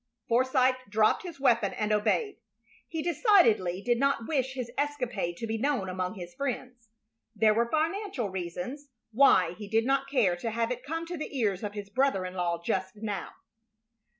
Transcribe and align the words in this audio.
Forsythe 0.27 0.73
dropped 0.89 1.21
his 1.21 1.39
weapon 1.39 1.73
and 1.75 1.91
obeyed. 1.91 2.37
He 2.87 3.03
decidedly 3.03 3.83
did 3.83 3.99
not 3.99 4.27
wish 4.27 4.55
his 4.55 4.71
escapade 4.75 5.37
to 5.37 5.45
be 5.45 5.59
known 5.59 5.89
among 5.89 6.15
his 6.15 6.33
friends. 6.33 6.89
There 7.35 7.53
were 7.53 7.69
financial 7.69 8.27
reasons 8.27 8.87
why 9.11 9.53
he 9.53 9.67
did 9.67 9.85
not 9.85 10.09
care 10.09 10.35
to 10.37 10.49
have 10.49 10.71
it 10.71 10.81
come 10.83 11.05
to 11.05 11.17
the 11.17 11.37
ears 11.37 11.61
of 11.61 11.73
his 11.75 11.91
brother 11.91 12.25
in 12.25 12.33
law 12.33 12.59
just 12.65 12.95
now. 12.95 13.29